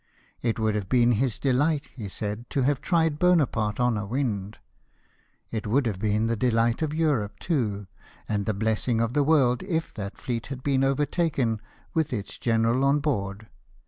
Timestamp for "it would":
0.41-0.73, 5.51-5.85